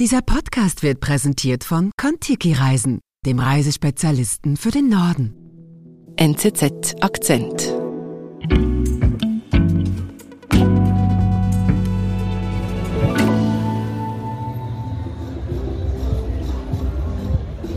Dieser 0.00 0.22
Podcast 0.22 0.84
wird 0.84 1.00
präsentiert 1.00 1.64
von 1.64 1.90
Kontiki 2.00 2.52
Reisen, 2.52 3.00
dem 3.26 3.40
Reisespezialisten 3.40 4.56
für 4.56 4.70
den 4.70 4.88
Norden. 4.88 5.34
NZZ 6.16 6.94
Akzent. 7.00 7.74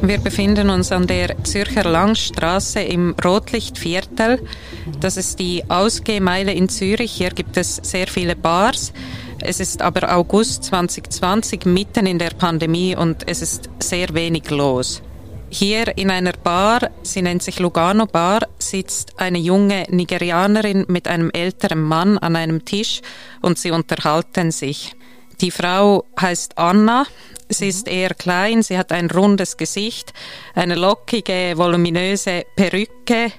Wir 0.03 0.17
befinden 0.17 0.71
uns 0.71 0.91
an 0.91 1.05
der 1.05 1.43
Zürcher 1.43 1.83
Langstraße 1.83 2.79
im 2.79 3.15
Rotlichtviertel. 3.23 4.39
Das 4.99 5.15
ist 5.15 5.37
die 5.37 5.63
Ausgehmeile 5.69 6.53
in 6.53 6.69
Zürich. 6.69 7.11
Hier 7.11 7.29
gibt 7.29 7.55
es 7.55 7.75
sehr 7.75 8.07
viele 8.07 8.35
Bars. 8.35 8.93
Es 9.41 9.59
ist 9.59 9.83
aber 9.83 10.15
August 10.15 10.63
2020, 10.63 11.65
mitten 11.65 12.07
in 12.07 12.17
der 12.17 12.31
Pandemie 12.31 12.95
und 12.95 13.27
es 13.27 13.43
ist 13.43 13.69
sehr 13.79 14.13
wenig 14.15 14.49
los. 14.49 15.03
Hier 15.49 15.95
in 15.97 16.09
einer 16.09 16.33
Bar, 16.33 16.89
sie 17.03 17.21
nennt 17.21 17.43
sich 17.43 17.59
Lugano 17.59 18.07
Bar, 18.07 18.47
sitzt 18.57 19.19
eine 19.19 19.37
junge 19.37 19.85
Nigerianerin 19.89 20.85
mit 20.87 21.07
einem 21.07 21.29
älteren 21.29 21.83
Mann 21.83 22.17
an 22.17 22.35
einem 22.35 22.65
Tisch 22.65 23.01
und 23.41 23.59
sie 23.59 23.69
unterhalten 23.69 24.49
sich. 24.49 24.95
Die 25.41 25.51
Frau 25.51 26.05
heißt 26.19 26.57
Anna, 26.57 27.05
sie 27.51 27.67
ist 27.67 27.87
eher 27.87 28.13
klein, 28.13 28.63
sie 28.63 28.77
hat 28.77 28.91
ein 28.91 29.09
rundes 29.09 29.57
Gesicht, 29.57 30.13
eine 30.55 30.75
lockige, 30.75 31.53
voluminöse 31.55 32.45
Perücke, 32.55 33.31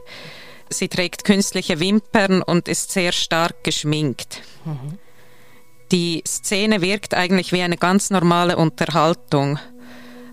sie 0.68 0.88
trägt 0.88 1.24
künstliche 1.24 1.80
Wimpern 1.80 2.42
und 2.42 2.68
ist 2.68 2.92
sehr 2.92 3.12
stark 3.12 3.64
geschminkt. 3.64 4.42
Mhm. 4.64 4.98
Die 5.90 6.22
Szene 6.26 6.80
wirkt 6.80 7.12
eigentlich 7.12 7.52
wie 7.52 7.60
eine 7.60 7.76
ganz 7.76 8.08
normale 8.08 8.56
Unterhaltung. 8.56 9.58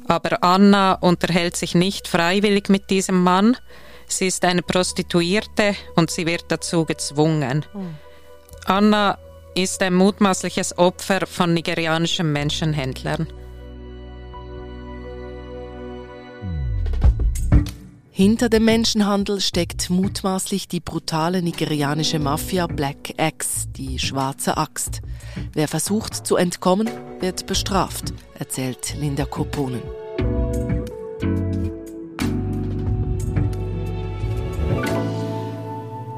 Aber 0.07 0.41
Anna 0.41 0.93
unterhält 0.93 1.57
sich 1.57 1.75
nicht 1.75 2.07
freiwillig 2.07 2.69
mit 2.69 2.89
diesem 2.89 3.21
Mann. 3.21 3.57
Sie 4.07 4.27
ist 4.27 4.43
eine 4.45 4.63
Prostituierte 4.63 5.75
und 5.95 6.09
sie 6.09 6.25
wird 6.25 6.45
dazu 6.47 6.85
gezwungen. 6.85 7.65
Hm. 7.73 7.95
Anna 8.65 9.19
ist 9.53 9.83
ein 9.83 9.93
mutmaßliches 9.93 10.77
Opfer 10.77 11.27
von 11.27 11.53
nigerianischen 11.53 12.31
Menschenhändlern. 12.31 13.27
Hinter 18.19 18.49
dem 18.49 18.65
Menschenhandel 18.65 19.39
steckt 19.39 19.89
mutmaßlich 19.89 20.67
die 20.67 20.81
brutale 20.81 21.41
nigerianische 21.41 22.19
Mafia 22.19 22.67
Black 22.67 23.13
Axe, 23.17 23.69
die 23.69 23.97
schwarze 23.97 24.57
Axt. 24.57 24.99
Wer 25.53 25.69
versucht 25.69 26.27
zu 26.27 26.35
entkommen, 26.35 26.89
wird 27.21 27.47
bestraft, 27.47 28.11
erzählt 28.37 28.97
Linda 28.99 29.23
Koponen. 29.23 29.81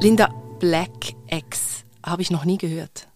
Linda, 0.01 0.33
Black 0.59 1.13
Axe 1.29 1.83
habe 2.03 2.23
ich 2.23 2.31
noch 2.31 2.45
nie 2.45 2.57
gehört. 2.57 3.10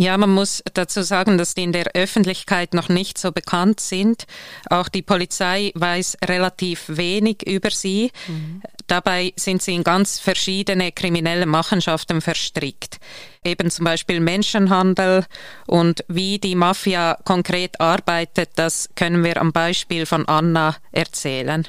Ja, 0.00 0.16
man 0.16 0.30
muss 0.30 0.62
dazu 0.74 1.02
sagen, 1.02 1.38
dass 1.38 1.54
die 1.54 1.64
in 1.64 1.72
der 1.72 1.88
Öffentlichkeit 1.94 2.72
noch 2.72 2.88
nicht 2.88 3.18
so 3.18 3.32
bekannt 3.32 3.80
sind. 3.80 4.26
Auch 4.70 4.88
die 4.88 5.02
Polizei 5.02 5.72
weiß 5.74 6.18
relativ 6.24 6.84
wenig 6.86 7.44
über 7.44 7.72
sie. 7.72 8.12
Mhm. 8.28 8.62
Dabei 8.86 9.32
sind 9.34 9.60
sie 9.60 9.74
in 9.74 9.82
ganz 9.82 10.20
verschiedene 10.20 10.92
kriminelle 10.92 11.46
Machenschaften 11.46 12.20
verstrickt. 12.20 12.98
Eben 13.44 13.72
zum 13.72 13.86
Beispiel 13.86 14.20
Menschenhandel 14.20 15.26
und 15.66 16.04
wie 16.06 16.38
die 16.38 16.54
Mafia 16.54 17.18
konkret 17.24 17.80
arbeitet, 17.80 18.50
das 18.54 18.90
können 18.94 19.24
wir 19.24 19.40
am 19.40 19.52
Beispiel 19.52 20.06
von 20.06 20.28
Anna 20.28 20.76
erzählen. 20.92 21.66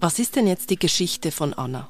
Was 0.00 0.18
ist 0.18 0.34
denn 0.34 0.48
jetzt 0.48 0.70
die 0.70 0.78
Geschichte 0.78 1.30
von 1.30 1.54
Anna? 1.54 1.88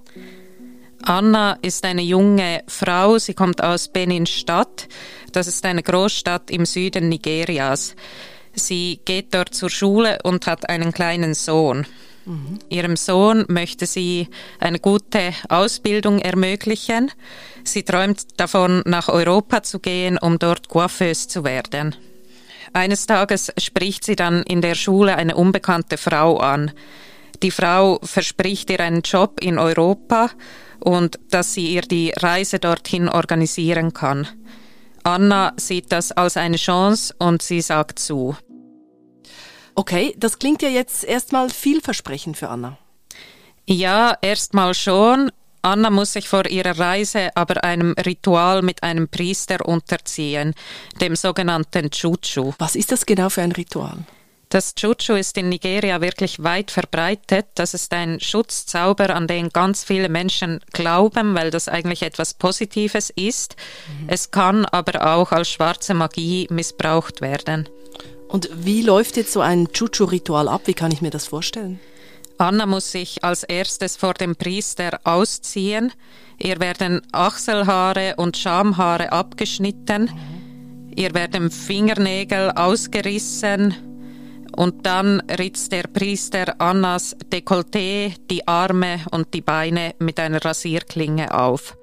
Anna 1.02 1.58
ist 1.62 1.84
eine 1.84 2.02
junge 2.02 2.62
Frau, 2.66 3.18
sie 3.18 3.34
kommt 3.34 3.62
aus 3.62 3.88
Benin-Stadt. 3.88 4.88
Das 5.32 5.46
ist 5.46 5.64
eine 5.64 5.82
Großstadt 5.82 6.50
im 6.50 6.66
Süden 6.66 7.08
Nigerias. 7.08 7.94
Sie 8.52 9.00
geht 9.04 9.32
dort 9.34 9.54
zur 9.54 9.70
Schule 9.70 10.18
und 10.24 10.46
hat 10.46 10.68
einen 10.68 10.92
kleinen 10.92 11.34
Sohn. 11.34 11.86
Mhm. 12.26 12.58
Ihrem 12.68 12.96
Sohn 12.96 13.44
möchte 13.48 13.86
sie 13.86 14.28
eine 14.58 14.78
gute 14.78 15.32
Ausbildung 15.48 16.18
ermöglichen. 16.18 17.10
Sie 17.64 17.82
träumt 17.82 18.38
davon, 18.38 18.82
nach 18.84 19.08
Europa 19.08 19.62
zu 19.62 19.78
gehen, 19.78 20.18
um 20.18 20.38
dort 20.38 20.68
Coiffeuse 20.68 21.28
zu 21.28 21.44
werden. 21.44 21.94
Eines 22.72 23.06
Tages 23.06 23.52
spricht 23.58 24.04
sie 24.04 24.16
dann 24.16 24.42
in 24.42 24.60
der 24.60 24.74
Schule 24.74 25.16
eine 25.16 25.34
unbekannte 25.34 25.96
Frau 25.96 26.36
an. 26.38 26.72
Die 27.42 27.50
Frau 27.50 27.98
verspricht 28.02 28.70
ihr 28.70 28.80
einen 28.80 29.02
Job 29.02 29.40
in 29.42 29.58
Europa 29.58 30.30
und 30.78 31.18
dass 31.30 31.54
sie 31.54 31.74
ihr 31.74 31.82
die 31.82 32.12
Reise 32.16 32.58
dorthin 32.58 33.08
organisieren 33.08 33.92
kann. 33.92 34.28
Anna 35.02 35.54
sieht 35.56 35.92
das 35.92 36.12
als 36.12 36.36
eine 36.36 36.56
Chance 36.56 37.14
und 37.18 37.42
sie 37.42 37.62
sagt 37.62 37.98
zu. 37.98 38.36
Okay, 39.74 40.14
das 40.18 40.38
klingt 40.38 40.60
ja 40.62 40.68
jetzt 40.68 41.04
erstmal 41.04 41.48
vielversprechend 41.48 42.36
für 42.36 42.48
Anna. 42.48 42.76
Ja, 43.66 44.18
erstmal 44.20 44.74
schon. 44.74 45.30
Anna 45.62 45.90
muss 45.90 46.14
sich 46.14 46.28
vor 46.28 46.46
ihrer 46.46 46.78
Reise 46.78 47.30
aber 47.34 47.62
einem 47.64 47.94
Ritual 48.04 48.62
mit 48.62 48.82
einem 48.82 49.08
Priester 49.08 49.66
unterziehen, 49.66 50.54
dem 51.00 51.16
sogenannten 51.16 51.90
Chuchu. 51.90 52.52
Was 52.58 52.76
ist 52.76 52.92
das 52.92 53.06
genau 53.06 53.28
für 53.28 53.42
ein 53.42 53.52
Ritual? 53.52 53.98
Das 54.50 54.74
Chuchu 54.74 55.12
ist 55.12 55.38
in 55.38 55.48
Nigeria 55.48 56.00
wirklich 56.00 56.42
weit 56.42 56.72
verbreitet. 56.72 57.46
Das 57.54 57.72
ist 57.72 57.94
ein 57.94 58.18
Schutzzauber, 58.18 59.14
an 59.14 59.28
den 59.28 59.50
ganz 59.50 59.84
viele 59.84 60.08
Menschen 60.08 60.58
glauben, 60.72 61.36
weil 61.36 61.52
das 61.52 61.68
eigentlich 61.68 62.02
etwas 62.02 62.34
Positives 62.34 63.10
ist. 63.10 63.54
Mhm. 63.86 64.08
Es 64.08 64.32
kann 64.32 64.64
aber 64.64 65.14
auch 65.14 65.30
als 65.30 65.50
schwarze 65.50 65.94
Magie 65.94 66.48
missbraucht 66.50 67.20
werden. 67.20 67.68
Und 68.26 68.50
wie 68.52 68.82
läuft 68.82 69.16
jetzt 69.16 69.32
so 69.32 69.40
ein 69.40 69.68
Chuchu-Ritual 69.72 70.48
ab? 70.48 70.62
Wie 70.64 70.74
kann 70.74 70.90
ich 70.90 71.00
mir 71.00 71.10
das 71.10 71.28
vorstellen? 71.28 71.78
Anna 72.36 72.66
muss 72.66 72.90
sich 72.90 73.22
als 73.22 73.44
erstes 73.44 73.96
vor 73.96 74.14
dem 74.14 74.34
Priester 74.34 74.98
ausziehen. 75.04 75.92
Ihr 76.38 76.58
werden 76.58 77.02
Achselhaare 77.12 78.14
und 78.16 78.36
Schamhaare 78.36 79.12
abgeschnitten. 79.12 80.10
Mhm. 80.10 80.92
Ihr 80.96 81.14
werden 81.14 81.52
Fingernägel 81.52 82.50
ausgerissen 82.50 83.76
und 84.56 84.86
dann 84.86 85.20
ritzt 85.20 85.72
der 85.72 85.84
Priester 85.84 86.60
Annas 86.60 87.16
Dekolleté, 87.32 88.14
die 88.30 88.46
Arme 88.46 89.00
und 89.10 89.32
die 89.34 89.40
Beine 89.40 89.94
mit 89.98 90.18
einer 90.20 90.44
Rasierklinge 90.44 91.34
auf. 91.34 91.76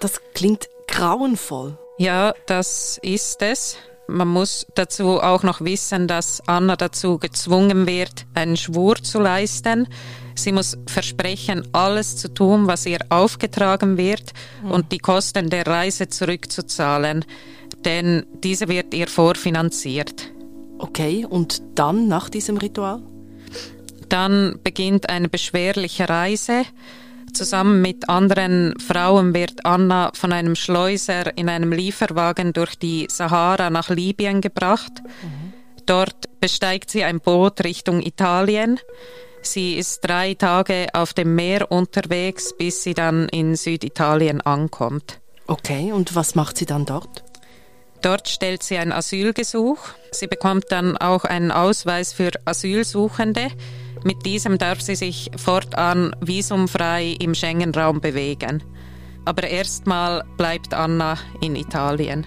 Das 0.00 0.20
klingt 0.34 0.68
grauenvoll. 0.88 1.78
Ja, 1.98 2.34
das 2.46 2.98
ist 3.02 3.42
es. 3.42 3.76
Man 4.08 4.28
muss 4.28 4.66
dazu 4.74 5.20
auch 5.20 5.42
noch 5.42 5.60
wissen, 5.60 6.08
dass 6.08 6.42
Anna 6.46 6.76
dazu 6.76 7.18
gezwungen 7.18 7.86
wird, 7.86 8.26
einen 8.34 8.56
Schwur 8.56 8.96
zu 8.96 9.20
leisten. 9.20 9.88
Sie 10.34 10.52
muss 10.52 10.76
versprechen, 10.86 11.68
alles 11.72 12.16
zu 12.16 12.32
tun, 12.32 12.66
was 12.66 12.86
ihr 12.86 12.98
aufgetragen 13.10 13.96
wird 13.96 14.32
mhm. 14.62 14.70
und 14.70 14.92
die 14.92 14.98
Kosten 14.98 15.50
der 15.50 15.66
Reise 15.66 16.08
zurückzuzahlen, 16.08 17.24
denn 17.84 18.26
diese 18.42 18.68
wird 18.68 18.92
ihr 18.94 19.08
vorfinanziert. 19.08 20.32
Okay, 20.82 21.24
und 21.24 21.62
dann 21.76 22.08
nach 22.08 22.28
diesem 22.28 22.56
Ritual? 22.56 23.00
Dann 24.08 24.58
beginnt 24.64 25.08
eine 25.08 25.28
beschwerliche 25.28 26.08
Reise. 26.08 26.64
Zusammen 27.32 27.80
mit 27.80 28.08
anderen 28.08 28.74
Frauen 28.80 29.32
wird 29.32 29.64
Anna 29.64 30.10
von 30.12 30.32
einem 30.32 30.56
Schleuser 30.56 31.38
in 31.38 31.48
einem 31.48 31.70
Lieferwagen 31.70 32.52
durch 32.52 32.74
die 32.74 33.06
Sahara 33.08 33.70
nach 33.70 33.90
Libyen 33.90 34.40
gebracht. 34.40 34.92
Mhm. 35.04 35.52
Dort 35.86 36.40
besteigt 36.40 36.90
sie 36.90 37.04
ein 37.04 37.20
Boot 37.20 37.62
Richtung 37.62 38.02
Italien. 38.02 38.80
Sie 39.40 39.74
ist 39.76 40.00
drei 40.00 40.34
Tage 40.34 40.88
auf 40.94 41.14
dem 41.14 41.36
Meer 41.36 41.70
unterwegs, 41.70 42.56
bis 42.58 42.82
sie 42.82 42.94
dann 42.94 43.28
in 43.28 43.54
Süditalien 43.54 44.40
ankommt. 44.40 45.20
Okay, 45.46 45.92
und 45.92 46.16
was 46.16 46.34
macht 46.34 46.58
sie 46.58 46.66
dann 46.66 46.86
dort? 46.86 47.22
Dort 48.02 48.28
stellt 48.28 48.64
sie 48.64 48.78
ein 48.78 48.92
Asylgesuch. 48.92 49.78
Sie 50.10 50.26
bekommt 50.26 50.66
dann 50.70 50.96
auch 50.96 51.24
einen 51.24 51.52
Ausweis 51.52 52.12
für 52.12 52.32
Asylsuchende. 52.44 53.48
Mit 54.04 54.26
diesem 54.26 54.58
darf 54.58 54.80
sie 54.80 54.96
sich 54.96 55.30
fortan 55.36 56.14
visumfrei 56.20 57.16
im 57.20 57.34
Schengen-Raum 57.34 58.00
bewegen. 58.00 58.64
Aber 59.24 59.44
erstmal 59.44 60.24
bleibt 60.36 60.74
Anna 60.74 61.16
in 61.40 61.54
Italien. 61.54 62.26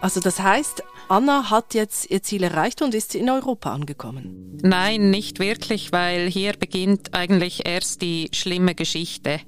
Also 0.00 0.20
das 0.20 0.38
heißt, 0.40 0.84
Anna 1.08 1.50
hat 1.50 1.74
jetzt 1.74 2.10
ihr 2.10 2.22
Ziel 2.22 2.44
erreicht 2.44 2.82
und 2.82 2.94
ist 2.94 3.16
in 3.16 3.28
Europa 3.28 3.74
angekommen? 3.74 4.58
Nein, 4.62 5.10
nicht 5.10 5.40
wirklich, 5.40 5.90
weil 5.90 6.28
hier 6.30 6.52
beginnt 6.54 7.14
eigentlich 7.14 7.66
erst 7.66 8.00
die 8.00 8.30
schlimme 8.32 8.74
Geschichte. 8.76 9.40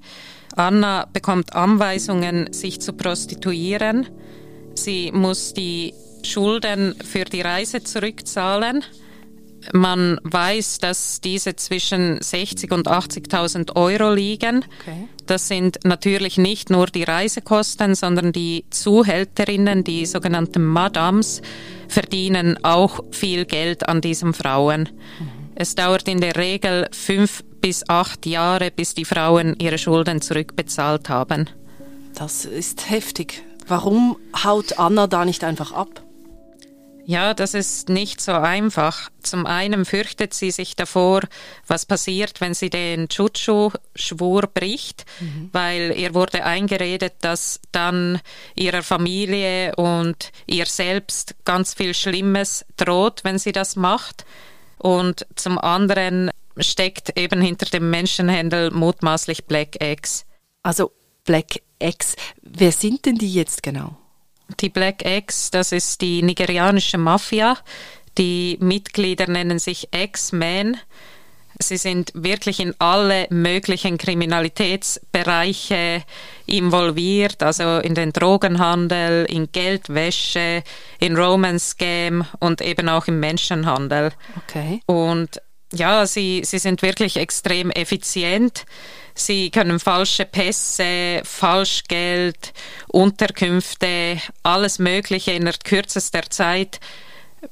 Anna 0.56 1.06
bekommt 1.12 1.54
Anweisungen, 1.54 2.52
sich 2.52 2.80
zu 2.80 2.92
prostituieren. 2.92 4.08
Sie 4.74 5.10
muss 5.12 5.54
die 5.54 5.94
Schulden 6.22 6.94
für 7.04 7.24
die 7.24 7.42
Reise 7.42 7.82
zurückzahlen. 7.82 8.84
Man 9.72 10.20
weiß, 10.24 10.78
dass 10.78 11.20
diese 11.20 11.56
zwischen 11.56 12.20
60 12.20 12.70
und 12.72 12.88
80.000 12.88 13.76
Euro 13.76 14.12
liegen. 14.12 14.64
Okay. 14.80 15.08
Das 15.26 15.48
sind 15.48 15.78
natürlich 15.84 16.36
nicht 16.36 16.68
nur 16.68 16.86
die 16.86 17.04
Reisekosten, 17.04 17.94
sondern 17.94 18.32
die 18.32 18.66
Zuhälterinnen, 18.68 19.82
die 19.82 20.04
sogenannten 20.04 20.64
Madams, 20.64 21.40
verdienen 21.88 22.62
auch 22.62 23.00
viel 23.10 23.46
Geld 23.46 23.88
an 23.88 24.02
diesen 24.02 24.34
Frauen. 24.34 24.90
Mhm. 25.18 25.44
Es 25.54 25.74
dauert 25.74 26.08
in 26.08 26.20
der 26.20 26.36
Regel 26.36 26.88
fünf 26.90 27.42
bis 27.64 27.88
acht 27.88 28.26
Jahre, 28.26 28.70
bis 28.70 28.92
die 28.92 29.06
Frauen 29.06 29.56
ihre 29.58 29.78
Schulden 29.78 30.20
zurückbezahlt 30.20 31.08
haben. 31.08 31.48
Das 32.14 32.44
ist 32.44 32.90
heftig. 32.90 33.42
Warum 33.66 34.18
haut 34.44 34.78
Anna 34.78 35.06
da 35.06 35.24
nicht 35.24 35.42
einfach 35.44 35.72
ab? 35.72 36.02
Ja, 37.06 37.32
das 37.32 37.54
ist 37.54 37.88
nicht 37.88 38.20
so 38.20 38.32
einfach. 38.32 39.08
Zum 39.22 39.46
einen 39.46 39.86
fürchtet 39.86 40.34
sie 40.34 40.50
sich 40.50 40.76
davor, 40.76 41.22
was 41.66 41.86
passiert, 41.86 42.42
wenn 42.42 42.52
sie 42.52 42.68
den 42.68 43.08
Chuchu-Schwur 43.08 44.42
bricht, 44.42 45.06
mhm. 45.20 45.48
weil 45.52 45.94
ihr 45.96 46.12
wurde 46.12 46.44
eingeredet, 46.44 47.14
dass 47.22 47.60
dann 47.72 48.20
ihrer 48.54 48.82
Familie 48.82 49.74
und 49.76 50.32
ihr 50.44 50.66
selbst 50.66 51.34
ganz 51.46 51.72
viel 51.72 51.94
Schlimmes 51.94 52.66
droht, 52.76 53.24
wenn 53.24 53.38
sie 53.38 53.52
das 53.52 53.74
macht. 53.74 54.26
Und 54.76 55.26
zum 55.34 55.56
anderen 55.56 56.30
steckt 56.58 57.18
eben 57.18 57.40
hinter 57.40 57.66
dem 57.66 57.90
Menschenhändel 57.90 58.70
mutmaßlich 58.70 59.46
Black 59.46 59.80
Eggs. 59.80 60.26
Also 60.62 60.92
Black 61.24 61.62
Eggs, 61.78 62.16
wer 62.42 62.72
sind 62.72 63.06
denn 63.06 63.16
die 63.16 63.32
jetzt 63.32 63.62
genau? 63.62 63.96
Die 64.60 64.68
Black 64.68 65.04
Eggs, 65.04 65.50
das 65.50 65.72
ist 65.72 66.00
die 66.00 66.22
nigerianische 66.22 66.98
Mafia. 66.98 67.56
Die 68.18 68.58
Mitglieder 68.60 69.28
nennen 69.28 69.58
sich 69.58 69.88
X-Men. 69.92 70.76
Sie 71.58 71.76
sind 71.76 72.10
wirklich 72.14 72.60
in 72.60 72.74
alle 72.80 73.26
möglichen 73.30 73.96
Kriminalitätsbereiche 73.96 76.02
involviert, 76.46 77.42
also 77.42 77.78
in 77.78 77.94
den 77.94 78.12
Drogenhandel, 78.12 79.24
in 79.26 79.50
Geldwäsche, 79.52 80.64
in 80.98 81.16
Romance 81.16 81.70
Scam 81.70 82.26
und 82.40 82.60
eben 82.60 82.88
auch 82.88 83.06
im 83.06 83.20
Menschenhandel. 83.20 84.10
Okay. 84.36 84.80
Und 84.86 85.40
ja, 85.74 86.06
sie, 86.06 86.42
sie 86.44 86.58
sind 86.58 86.82
wirklich 86.82 87.16
extrem 87.16 87.70
effizient. 87.70 88.64
Sie 89.14 89.50
können 89.50 89.78
falsche 89.78 90.24
Pässe, 90.24 91.20
Falschgeld, 91.24 92.52
Unterkünfte, 92.88 94.18
alles 94.42 94.78
Mögliche 94.78 95.32
in 95.32 95.44
der 95.44 95.54
kürzester 95.62 96.22
Zeit 96.30 96.80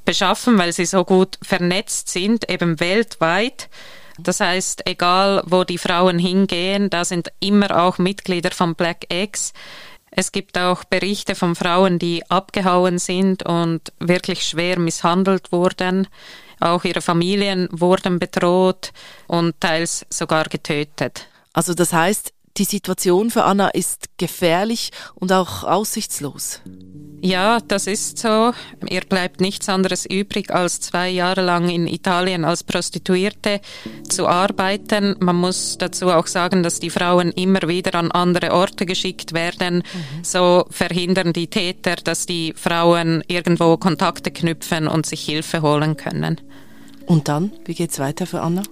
beschaffen, 0.05 0.59
weil 0.59 0.73
sie 0.73 0.87
so 0.87 1.05
gut 1.05 1.39
vernetzt 1.43 2.09
sind, 2.09 2.51
eben 2.51 2.81
weltweit. 2.81 3.69
Das 4.19 4.41
heißt, 4.41 4.87
egal 4.87 5.43
wo 5.47 5.65
die 5.65 5.79
Frauen 5.79 6.19
hingehen, 6.19 6.91
da 6.91 7.05
sind 7.05 7.33
immer 7.41 7.83
auch 7.83 7.99
Mitglieder 7.99 8.51
von 8.51 8.75
Black 8.75 9.07
Eggs. 9.09 9.53
Es 10.11 10.33
gibt 10.33 10.59
auch 10.59 10.85
Berichte 10.85 11.35
von 11.35 11.55
Frauen, 11.55 11.99
die 11.99 12.23
abgehauen 12.29 12.99
sind 12.99 13.45
und 13.45 13.93
wirklich 13.99 14.45
schwer 14.45 14.79
misshandelt 14.79 15.53
wurden. 15.53 16.07
Auch 16.63 16.85
ihre 16.85 17.01
Familien 17.01 17.69
wurden 17.73 18.21
bedroht 18.21 18.93
und 19.27 19.61
teils 19.61 20.07
sogar 20.11 20.45
getötet. 20.45 21.27
Also 21.53 21.75
das 21.75 21.93
heißt, 21.93 22.33
die 22.57 22.65
Situation 22.65 23.31
für 23.31 23.45
Anna 23.45 23.69
ist 23.69 24.07
gefährlich 24.19 24.91
und 25.15 25.33
auch 25.33 25.65
aussichtslos. 25.65 26.61
Ja, 27.25 27.61
das 27.61 27.87
ist 27.87 28.19
so. 28.19 28.53
Ihr 28.91 29.03
bleibt 29.03 29.41
nichts 29.41 29.69
anderes 29.69 30.07
übrig, 30.07 30.51
als 30.53 30.81
zwei 30.81 31.09
Jahre 31.09 31.43
lang 31.43 31.69
in 31.69 31.87
Italien 31.87 32.45
als 32.45 32.65
Prostituierte 32.65 33.61
zu 34.09 34.27
arbeiten. 34.27 35.15
Man 35.21 35.37
muss 35.37 35.79
dazu 35.79 36.09
auch 36.09 36.27
sagen, 36.27 36.65
dass 36.65 36.81
die 36.81 36.91
Frauen 36.91 37.31
immer 37.31 37.69
wieder 37.69 37.97
an 37.97 38.11
andere 38.11 38.53
Orte 38.53 38.87
geschickt 38.87 39.35
werden. 39.35 39.77
Mhm. 39.77 40.25
So 40.25 40.67
verhindern 40.71 41.33
die 41.33 41.47
Täter, 41.47 41.95
dass 41.95 42.27
die 42.27 42.55
Frauen 42.57 43.23
irgendwo 43.29 43.77
Kontakte 43.77 44.33
knüpfen 44.33 44.89
und 44.89 45.07
sich 45.07 45.25
Hilfe 45.25 45.63
holen 45.63 45.97
können. 45.97 46.41
Und 47.07 47.29
dann, 47.29 47.53
wie 47.67 47.75
geht's 47.75 48.01
weiter 48.01 48.27
für 48.27 48.41
Anna? 48.41 48.65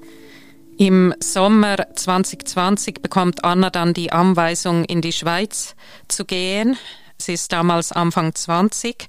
Im 0.81 1.12
Sommer 1.23 1.77
2020 1.94 3.03
bekommt 3.03 3.44
Anna 3.44 3.69
dann 3.69 3.93
die 3.93 4.12
Anweisung, 4.12 4.87
in 4.87 5.03
die 5.03 5.12
Schweiz 5.12 5.75
zu 6.09 6.25
gehen. 6.25 6.79
Sie 7.19 7.35
ist 7.35 7.53
damals 7.53 7.93
Anfang 7.93 8.35
20. 8.35 9.06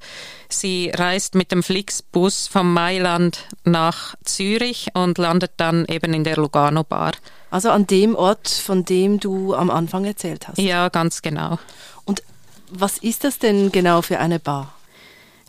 Sie 0.50 0.92
reist 0.94 1.34
mit 1.34 1.54
dem 1.54 1.64
Flixbus 1.64 2.48
von 2.48 2.74
Mailand 2.74 3.48
nach 3.64 4.16
Zürich 4.26 4.90
und 4.96 5.18
landet 5.18 5.52
dann 5.56 5.86
eben 5.86 6.14
in 6.14 6.26
der 6.26 6.36
Lugano 6.36 6.84
Bar. 6.84 7.14
Also 7.52 7.70
an 7.70 7.88
dem 7.88 8.16
Ort, 8.16 8.50
von 8.50 8.84
dem 8.84 9.22
du 9.22 9.56
am 9.56 9.70
Anfang 9.70 10.04
erzählt 10.04 10.50
hast. 10.50 10.58
Ja, 10.58 10.90
ganz 10.90 11.22
genau. 11.22 11.58
Und 12.04 12.22
was 12.70 12.98
ist 12.98 13.24
das 13.24 13.40
denn 13.40 13.72
genau 13.72 14.02
für 14.02 14.20
eine 14.20 14.40
Bar? 14.40 14.74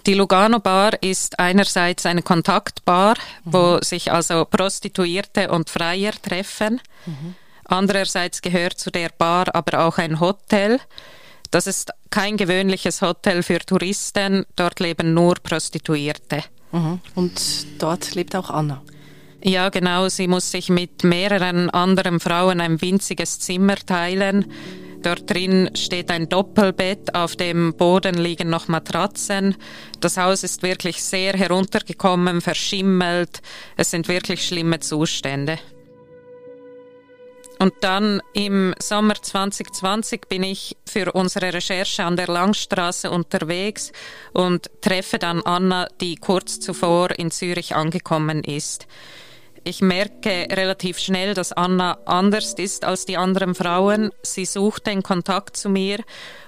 Die 0.06 0.14
Lugano 0.14 0.58
Bar 0.58 1.00
ist 1.02 1.38
einerseits 1.38 2.06
eine 2.06 2.22
Kontaktbar, 2.22 3.16
mhm. 3.44 3.52
wo 3.52 3.78
sich 3.82 4.10
also 4.10 4.44
Prostituierte 4.44 5.50
und 5.50 5.70
Freier 5.70 6.12
treffen. 6.12 6.80
Mhm. 7.06 7.34
Andererseits 7.64 8.42
gehört 8.42 8.78
zu 8.78 8.90
der 8.90 9.10
Bar 9.16 9.54
aber 9.54 9.84
auch 9.86 9.98
ein 9.98 10.20
Hotel. 10.20 10.80
Das 11.50 11.66
ist 11.66 11.92
kein 12.10 12.36
gewöhnliches 12.36 13.02
Hotel 13.02 13.42
für 13.42 13.60
Touristen. 13.60 14.44
Dort 14.56 14.80
leben 14.80 15.14
nur 15.14 15.34
Prostituierte. 15.34 16.42
Mhm. 16.72 17.00
Und 17.14 17.40
dort 17.78 18.14
lebt 18.14 18.34
auch 18.34 18.50
Anna. 18.50 18.82
Ja, 19.44 19.68
genau. 19.68 20.08
Sie 20.08 20.28
muss 20.28 20.50
sich 20.50 20.68
mit 20.68 21.04
mehreren 21.04 21.68
anderen 21.70 22.20
Frauen 22.20 22.60
ein 22.60 22.80
winziges 22.80 23.40
Zimmer 23.40 23.76
teilen. 23.76 24.52
Dort 25.02 25.28
drin 25.28 25.70
steht 25.74 26.10
ein 26.10 26.28
Doppelbett, 26.28 27.14
auf 27.14 27.34
dem 27.34 27.74
Boden 27.74 28.14
liegen 28.14 28.48
noch 28.48 28.68
Matratzen. 28.68 29.56
Das 30.00 30.16
Haus 30.16 30.44
ist 30.44 30.62
wirklich 30.62 31.02
sehr 31.02 31.32
heruntergekommen, 31.32 32.40
verschimmelt. 32.40 33.42
Es 33.76 33.90
sind 33.90 34.06
wirklich 34.06 34.46
schlimme 34.46 34.78
Zustände. 34.78 35.58
Und 37.58 37.74
dann 37.80 38.20
im 38.32 38.74
Sommer 38.80 39.14
2020 39.14 40.22
bin 40.28 40.42
ich 40.42 40.76
für 40.84 41.12
unsere 41.12 41.52
Recherche 41.52 42.04
an 42.04 42.16
der 42.16 42.26
Langstraße 42.26 43.08
unterwegs 43.08 43.92
und 44.32 44.68
treffe 44.80 45.20
dann 45.20 45.42
Anna, 45.42 45.86
die 46.00 46.16
kurz 46.16 46.58
zuvor 46.58 47.10
in 47.16 47.30
Zürich 47.30 47.76
angekommen 47.76 48.42
ist. 48.42 48.88
Ich 49.64 49.80
merke 49.80 50.48
relativ 50.50 50.98
schnell, 50.98 51.34
dass 51.34 51.52
Anna 51.52 51.98
anders 52.04 52.54
ist 52.54 52.84
als 52.84 53.04
die 53.04 53.16
anderen 53.16 53.54
Frauen. 53.54 54.10
Sie 54.22 54.44
sucht 54.44 54.88
den 54.88 55.04
Kontakt 55.04 55.56
zu 55.56 55.68
mir 55.68 56.00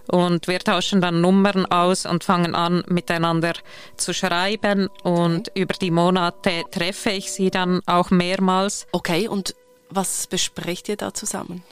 und 0.08 0.48
wir 0.48 0.58
tauschen 0.58 1.00
dann 1.00 1.20
Nummern 1.20 1.64
aus 1.66 2.06
und 2.06 2.24
fangen 2.24 2.56
an, 2.56 2.82
miteinander 2.88 3.52
zu 3.96 4.12
schreiben. 4.12 4.88
Und 5.04 5.52
über 5.54 5.74
die 5.74 5.92
Monate 5.92 6.64
treffe 6.72 7.10
ich 7.10 7.30
sie 7.30 7.50
dann 7.50 7.80
auch 7.86 8.10
mehrmals. 8.10 8.88
Okay, 8.90 9.28
und 9.28 9.54
was 9.90 10.26
besprecht 10.26 10.88
ihr 10.88 10.96
da 10.96 11.14
zusammen? 11.14 11.62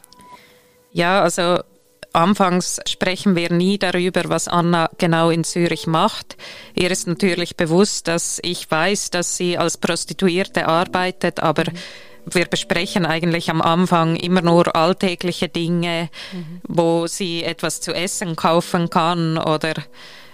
Ja, 0.92 1.22
also 1.22 1.58
Anfangs 2.12 2.78
sprechen 2.86 3.36
wir 3.36 3.50
nie 3.52 3.78
darüber, 3.78 4.24
was 4.26 4.46
Anna 4.46 4.90
genau 4.98 5.30
in 5.30 5.44
Zürich 5.44 5.86
macht. 5.86 6.36
Ihr 6.74 6.90
ist 6.90 7.06
natürlich 7.06 7.56
bewusst, 7.56 8.06
dass 8.08 8.38
ich 8.42 8.70
weiß, 8.70 9.10
dass 9.10 9.36
sie 9.36 9.56
als 9.56 9.78
Prostituierte 9.78 10.68
arbeitet, 10.68 11.40
aber 11.40 11.64
wir 12.26 12.44
besprechen 12.46 13.06
eigentlich 13.06 13.50
am 13.50 13.62
Anfang 13.62 14.16
immer 14.16 14.42
nur 14.42 14.76
alltägliche 14.76 15.48
Dinge, 15.48 16.10
mhm. 16.32 16.60
wo 16.68 17.06
sie 17.06 17.44
etwas 17.44 17.80
zu 17.80 17.92
essen 17.92 18.36
kaufen 18.36 18.90
kann 18.90 19.38
oder 19.38 19.74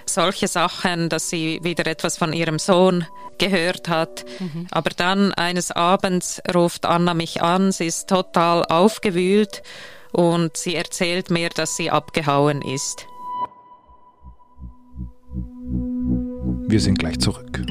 solche 0.05 0.49
Sachen, 0.49 1.09
dass 1.09 1.31
sie 1.31 1.61
wieder 1.63 1.87
etwas 1.87 2.17
von 2.19 2.33
ihrem 2.33 2.59
Sohn 2.59 3.07
gehört 3.39 3.89
hat. 3.89 4.25
Mhm. 4.41 4.67
Aber 4.71 4.91
dann 4.91 5.33
eines 5.35 5.71
Abends 5.71 6.43
ruft 6.53 6.87
Anna 6.87 7.15
mich 7.15 7.41
an, 7.41 7.71
sie 7.73 7.87
ist 7.87 8.09
total 8.09 8.65
aufgewühlt 8.65 9.63
und 10.13 10.57
sie 10.57 10.75
erzählt 10.75 11.31
mir, 11.31 11.49
dass 11.51 11.77
sie 11.77 11.91
abgehauen 11.91 12.63
ist. 12.63 13.07
Wir 16.69 16.81
sind 16.81 16.99
gleich 16.99 17.19
zurück. 17.19 17.63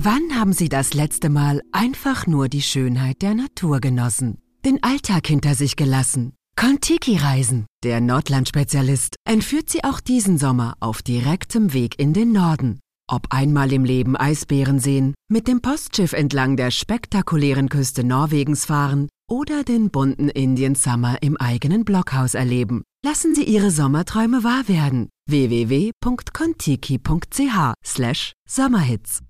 Wann 0.00 0.34
haben 0.36 0.52
Sie 0.52 0.68
das 0.68 0.94
letzte 0.94 1.28
Mal 1.28 1.60
einfach 1.72 2.26
nur 2.26 2.48
die 2.48 2.62
Schönheit 2.62 3.20
der 3.22 3.34
Natur 3.34 3.80
genossen? 3.80 4.38
Den 4.64 4.82
Alltag 4.82 5.26
hinter 5.26 5.54
sich 5.54 5.76
gelassen? 5.76 6.34
Kontiki-Reisen, 6.56 7.66
der 7.84 8.00
Nordland-Spezialist, 8.00 9.16
entführt 9.24 9.70
Sie 9.70 9.84
auch 9.84 10.00
diesen 10.00 10.38
Sommer 10.38 10.74
auf 10.80 11.02
direktem 11.02 11.72
Weg 11.72 11.98
in 12.00 12.12
den 12.14 12.32
Norden. 12.32 12.80
Ob 13.10 13.28
einmal 13.30 13.72
im 13.72 13.84
Leben 13.84 14.16
Eisbären 14.16 14.80
sehen, 14.80 15.14
mit 15.30 15.48
dem 15.48 15.62
Postschiff 15.62 16.12
entlang 16.12 16.58
der 16.58 16.70
spektakulären 16.70 17.70
Küste 17.70 18.04
Norwegens 18.04 18.66
fahren 18.66 19.08
oder 19.30 19.64
den 19.64 19.88
bunten 19.88 20.28
Indian 20.28 20.74
Summer 20.74 21.16
im 21.22 21.38
eigenen 21.38 21.86
Blockhaus 21.86 22.34
erleben. 22.34 22.82
Lassen 23.02 23.34
Sie 23.34 23.44
Ihre 23.44 23.70
Sommerträume 23.70 24.44
wahr 24.44 24.68
werden. 24.68 25.08
www.contiki.ch 25.26 27.72
slash 27.82 28.32
Sommerhits 28.46 29.22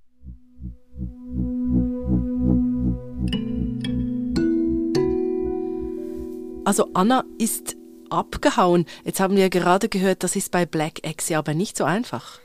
Also 6.65 6.91
Anna 6.95 7.23
ist 7.39 7.77
abgehauen. 8.11 8.87
Jetzt 9.05 9.21
haben 9.21 9.37
wir 9.37 9.51
gerade 9.51 9.89
gehört, 9.89 10.25
das 10.25 10.35
ist 10.35 10.51
bei 10.51 10.67
Black 10.67 11.07
X 11.07 11.29
ja 11.29 11.39
aber 11.39 11.55
nicht 11.55 11.77
so 11.77 11.85
einfach. 11.85 12.41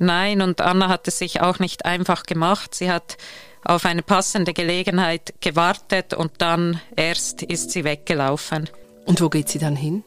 Nein, 0.00 0.42
und 0.42 0.60
Anna 0.60 0.88
hat 0.88 1.08
es 1.08 1.18
sich 1.18 1.40
auch 1.40 1.58
nicht 1.58 1.84
einfach 1.84 2.24
gemacht. 2.24 2.74
Sie 2.74 2.90
hat 2.90 3.16
auf 3.64 3.84
eine 3.84 4.02
passende 4.02 4.52
Gelegenheit 4.52 5.34
gewartet 5.40 6.14
und 6.14 6.32
dann 6.38 6.80
erst 6.94 7.42
ist 7.42 7.70
sie 7.70 7.84
weggelaufen. 7.84 8.70
Und 9.04 9.20
wo 9.20 9.28
geht 9.28 9.48
sie 9.48 9.58
dann 9.58 9.76
hin? 9.76 10.04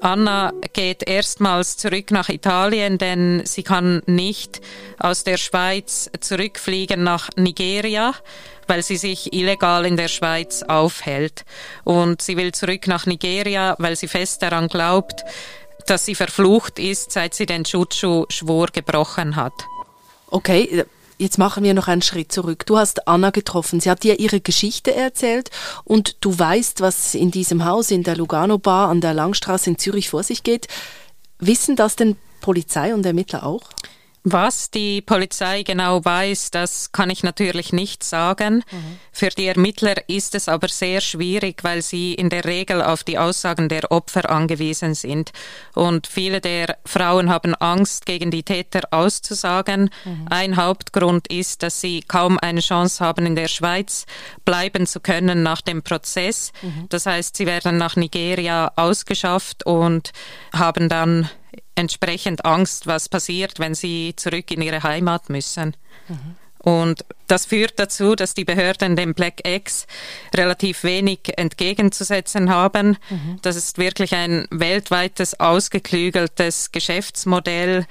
Anna 0.00 0.52
geht 0.72 1.06
erstmals 1.06 1.76
zurück 1.76 2.10
nach 2.10 2.30
Italien, 2.30 2.96
denn 2.96 3.42
sie 3.44 3.62
kann 3.62 4.02
nicht 4.06 4.60
aus 4.98 5.24
der 5.24 5.36
Schweiz 5.36 6.10
zurückfliegen 6.20 7.02
nach 7.02 7.28
Nigeria, 7.36 8.14
weil 8.66 8.82
sie 8.82 8.96
sich 8.96 9.34
illegal 9.34 9.84
in 9.84 9.98
der 9.98 10.08
Schweiz 10.08 10.62
aufhält. 10.62 11.44
Und 11.84 12.22
sie 12.22 12.38
will 12.38 12.52
zurück 12.52 12.86
nach 12.86 13.04
Nigeria, 13.04 13.76
weil 13.78 13.94
sie 13.96 14.08
fest 14.08 14.42
daran 14.42 14.68
glaubt, 14.68 15.22
dass 15.90 16.04
sie 16.04 16.14
verflucht 16.14 16.78
ist, 16.78 17.10
seit 17.10 17.34
sie 17.34 17.46
den 17.46 17.64
Chuchu-Schwur 17.64 18.68
gebrochen 18.72 19.34
hat. 19.34 19.52
Okay, 20.28 20.84
jetzt 21.18 21.36
machen 21.36 21.64
wir 21.64 21.74
noch 21.74 21.88
einen 21.88 22.00
Schritt 22.00 22.30
zurück. 22.30 22.64
Du 22.64 22.78
hast 22.78 23.08
Anna 23.08 23.30
getroffen. 23.30 23.80
Sie 23.80 23.90
hat 23.90 24.04
dir 24.04 24.20
ihre 24.20 24.40
Geschichte 24.40 24.94
erzählt 24.94 25.50
und 25.82 26.16
du 26.20 26.38
weißt, 26.38 26.80
was 26.80 27.16
in 27.16 27.32
diesem 27.32 27.64
Haus 27.64 27.90
in 27.90 28.04
der 28.04 28.16
Lugano 28.16 28.56
Bar 28.58 28.88
an 28.88 29.00
der 29.00 29.14
Langstraße 29.14 29.70
in 29.70 29.78
Zürich 29.78 30.10
vor 30.10 30.22
sich 30.22 30.44
geht. 30.44 30.68
Wissen 31.40 31.74
das 31.74 31.96
denn 31.96 32.16
Polizei 32.40 32.94
und 32.94 33.04
Ermittler 33.04 33.44
auch? 33.44 33.62
Was 34.22 34.70
die 34.70 35.00
Polizei 35.00 35.62
genau 35.62 36.04
weiß, 36.04 36.50
das 36.50 36.92
kann 36.92 37.08
ich 37.08 37.22
natürlich 37.22 37.72
nicht 37.72 38.04
sagen. 38.04 38.56
Mhm. 38.70 38.98
Für 39.12 39.30
die 39.30 39.46
Ermittler 39.46 39.94
ist 40.08 40.34
es 40.34 40.46
aber 40.46 40.68
sehr 40.68 41.00
schwierig, 41.00 41.64
weil 41.64 41.80
sie 41.80 42.12
in 42.12 42.28
der 42.28 42.44
Regel 42.44 42.82
auf 42.82 43.02
die 43.02 43.16
Aussagen 43.16 43.70
der 43.70 43.90
Opfer 43.90 44.28
angewiesen 44.28 44.94
sind. 44.94 45.32
Und 45.74 46.06
viele 46.06 46.42
der 46.42 46.76
Frauen 46.84 47.30
haben 47.30 47.54
Angst, 47.54 48.04
gegen 48.04 48.30
die 48.30 48.42
Täter 48.42 48.82
auszusagen. 48.90 49.88
Mhm. 50.04 50.26
Ein 50.28 50.56
Hauptgrund 50.56 51.28
ist, 51.28 51.62
dass 51.62 51.80
sie 51.80 52.02
kaum 52.06 52.38
eine 52.38 52.60
Chance 52.60 53.02
haben, 53.02 53.24
in 53.24 53.36
der 53.36 53.48
Schweiz 53.48 54.04
bleiben 54.44 54.86
zu 54.86 55.00
können 55.00 55.42
nach 55.42 55.62
dem 55.62 55.82
Prozess. 55.82 56.52
Mhm. 56.60 56.86
Das 56.90 57.06
heißt, 57.06 57.36
sie 57.36 57.46
werden 57.46 57.78
nach 57.78 57.96
Nigeria 57.96 58.70
ausgeschafft 58.76 59.64
und 59.64 60.12
haben 60.52 60.90
dann 60.90 61.30
entsprechend 61.74 62.44
Angst, 62.44 62.86
was 62.86 63.08
passiert, 63.08 63.58
wenn 63.58 63.74
sie 63.74 64.14
zurück 64.16 64.50
in 64.50 64.62
ihre 64.62 64.82
Heimat 64.82 65.28
müssen. 65.30 65.76
Mhm. 66.08 66.36
Und 66.62 67.06
das 67.26 67.46
führt 67.46 67.78
dazu, 67.78 68.14
dass 68.14 68.34
die 68.34 68.44
Behörden 68.44 68.94
dem 68.94 69.14
Black 69.14 69.46
X 69.48 69.86
relativ 70.34 70.84
wenig 70.84 71.20
entgegenzusetzen 71.36 72.50
haben. 72.50 72.98
Mhm. 73.08 73.38
Das 73.40 73.56
ist 73.56 73.78
wirklich 73.78 74.14
ein 74.14 74.46
weltweites 74.50 75.40
ausgeklügeltes 75.40 76.70
Geschäftsmodell. 76.70 77.86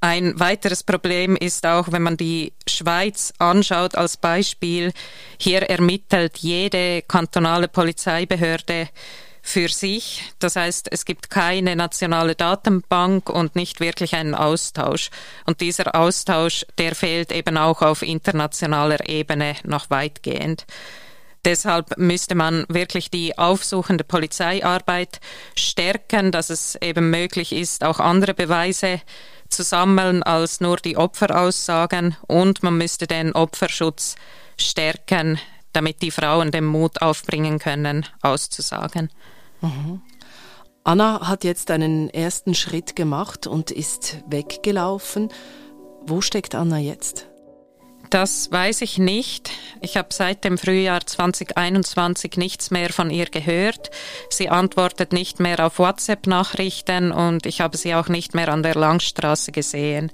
Ein 0.00 0.38
weiteres 0.40 0.82
Problem 0.82 1.36
ist 1.36 1.66
auch, 1.66 1.92
wenn 1.92 2.02
man 2.02 2.16
die 2.16 2.54
Schweiz 2.66 3.34
anschaut 3.38 3.94
als 3.96 4.16
Beispiel, 4.16 4.92
hier 5.38 5.62
ermittelt 5.62 6.38
jede 6.38 7.02
kantonale 7.02 7.68
Polizeibehörde 7.68 8.88
für 9.46 9.68
sich. 9.68 10.24
Das 10.40 10.56
heißt, 10.56 10.88
es 10.90 11.04
gibt 11.04 11.30
keine 11.30 11.76
nationale 11.76 12.34
Datenbank 12.34 13.30
und 13.30 13.54
nicht 13.54 13.78
wirklich 13.78 14.14
einen 14.14 14.34
Austausch. 14.34 15.10
Und 15.46 15.60
dieser 15.60 15.94
Austausch, 15.94 16.66
der 16.78 16.96
fehlt 16.96 17.30
eben 17.30 17.56
auch 17.56 17.80
auf 17.80 18.02
internationaler 18.02 19.08
Ebene 19.08 19.54
noch 19.62 19.88
weitgehend. 19.88 20.66
Deshalb 21.44 21.96
müsste 21.96 22.34
man 22.34 22.64
wirklich 22.68 23.08
die 23.08 23.38
aufsuchende 23.38 24.02
Polizeiarbeit 24.02 25.20
stärken, 25.54 26.32
dass 26.32 26.50
es 26.50 26.74
eben 26.82 27.10
möglich 27.10 27.52
ist, 27.52 27.84
auch 27.84 28.00
andere 28.00 28.34
Beweise 28.34 29.00
zu 29.48 29.62
sammeln 29.62 30.24
als 30.24 30.60
nur 30.60 30.78
die 30.78 30.96
Opferaussagen 30.96 32.16
und 32.26 32.64
man 32.64 32.76
müsste 32.76 33.06
den 33.06 33.32
Opferschutz 33.32 34.16
stärken, 34.58 35.38
damit 35.72 36.02
die 36.02 36.10
Frauen 36.10 36.50
den 36.50 36.64
Mut 36.64 37.00
aufbringen 37.00 37.60
können, 37.60 38.06
auszusagen. 38.22 39.08
Mhm. 39.60 40.02
Anna 40.84 41.26
hat 41.26 41.42
jetzt 41.42 41.70
einen 41.70 42.10
ersten 42.10 42.54
Schritt 42.54 42.94
gemacht 42.94 43.46
und 43.46 43.70
ist 43.70 44.18
weggelaufen. 44.28 45.30
Wo 46.02 46.20
steckt 46.20 46.54
Anna 46.54 46.78
jetzt? 46.78 47.26
Das 48.10 48.52
weiß 48.52 48.82
ich 48.82 48.98
nicht. 48.98 49.50
Ich 49.80 49.96
habe 49.96 50.08
seit 50.12 50.44
dem 50.44 50.58
Frühjahr 50.58 51.04
2021 51.04 52.36
nichts 52.36 52.70
mehr 52.70 52.90
von 52.92 53.10
ihr 53.10 53.26
gehört. 53.26 53.90
Sie 54.30 54.48
antwortet 54.48 55.12
nicht 55.12 55.40
mehr 55.40 55.66
auf 55.66 55.78
WhatsApp-Nachrichten 55.78 57.10
und 57.10 57.46
ich 57.46 57.60
habe 57.60 57.76
sie 57.76 57.94
auch 57.94 58.08
nicht 58.08 58.34
mehr 58.34 58.52
an 58.52 58.62
der 58.62 58.76
Langstraße 58.76 59.50
gesehen. 59.50 60.12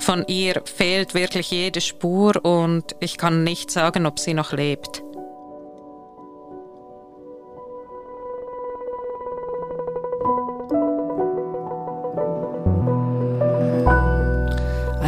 Von 0.00 0.24
ihr 0.28 0.62
fehlt 0.64 1.14
wirklich 1.14 1.50
jede 1.50 1.80
Spur 1.80 2.44
und 2.44 2.94
ich 3.00 3.16
kann 3.16 3.42
nicht 3.42 3.70
sagen, 3.70 4.06
ob 4.06 4.18
sie 4.18 4.34
noch 4.34 4.52
lebt. 4.52 5.02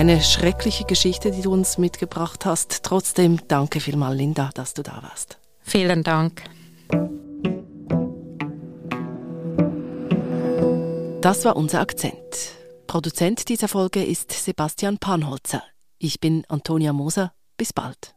Eine 0.00 0.22
schreckliche 0.22 0.84
Geschichte, 0.84 1.30
die 1.30 1.42
du 1.42 1.52
uns 1.52 1.76
mitgebracht 1.76 2.46
hast. 2.46 2.84
Trotzdem 2.84 3.38
danke 3.48 3.80
vielmal, 3.80 4.16
Linda, 4.16 4.48
dass 4.54 4.72
du 4.72 4.82
da 4.82 5.02
warst. 5.02 5.38
Vielen 5.60 6.02
Dank. 6.02 6.42
Das 11.20 11.44
war 11.44 11.54
unser 11.54 11.80
Akzent. 11.80 12.16
Produzent 12.86 13.50
dieser 13.50 13.68
Folge 13.68 14.02
ist 14.02 14.32
Sebastian 14.32 14.96
Panholzer. 14.96 15.62
Ich 15.98 16.18
bin 16.18 16.46
Antonia 16.48 16.94
Moser. 16.94 17.34
Bis 17.58 17.74
bald. 17.74 18.14